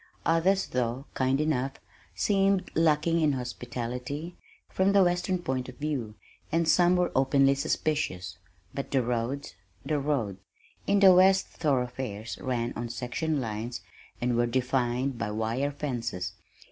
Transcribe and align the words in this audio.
Others 0.25 0.69
though 0.69 1.05
kind 1.13 1.39
enough, 1.39 1.73
seemed 2.15 2.71
lacking 2.75 3.21
in 3.21 3.33
hospitality, 3.33 4.35
from 4.67 4.93
the 4.93 5.03
western 5.03 5.37
point 5.37 5.69
of 5.69 5.77
view, 5.77 6.15
and 6.51 6.67
some 6.67 6.95
were 6.95 7.11
openly 7.15 7.53
suspicious 7.53 8.39
but 8.73 8.89
the 8.89 9.03
roads, 9.03 9.53
the 9.85 9.99
roads! 9.99 10.39
In 10.87 11.01
the 11.01 11.13
west 11.13 11.45
thoroughfares 11.49 12.39
ran 12.41 12.73
on 12.75 12.89
section 12.89 13.39
lines 13.39 13.81
and 14.19 14.35
were 14.35 14.47
defined 14.47 15.19
by 15.19 15.29
wire 15.29 15.69
fences. 15.69 16.33